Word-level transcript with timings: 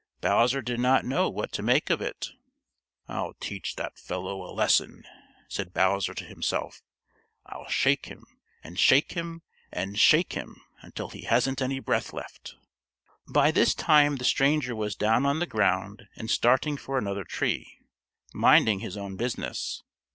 Bowser 0.19 0.63
did 0.63 0.79
not 0.79 1.05
know 1.05 1.29
what 1.29 1.51
to 1.51 1.61
make 1.61 1.91
of 1.91 2.01
it. 2.01 2.31
"I'll 3.07 3.35
teach 3.35 3.75
that 3.75 3.99
fellow 3.99 4.41
a 4.43 4.49
lesson," 4.51 5.03
said 5.47 5.75
Bowser 5.75 6.15
to 6.15 6.23
himself. 6.25 6.81
"I'll 7.45 7.69
shake 7.69 8.07
him, 8.07 8.25
and 8.63 8.79
shake 8.79 9.11
him 9.11 9.43
and 9.71 9.99
shake 9.99 10.33
him 10.33 10.59
until 10.81 11.09
he 11.09 11.25
hasn't 11.25 11.61
any 11.61 11.77
breath 11.79 12.13
left." 12.13 12.55
By 13.27 13.51
this 13.51 13.75
time 13.75 14.15
the 14.15 14.25
stranger 14.25 14.75
was 14.75 14.95
down 14.95 15.23
on 15.23 15.37
the 15.37 15.45
ground 15.45 16.07
and 16.15 16.31
starting 16.31 16.77
for 16.77 16.97
another 16.97 17.23
tree, 17.23 17.77
minding 18.33 18.79
his 18.79 18.97
own 18.97 19.17
business. 19.17 19.83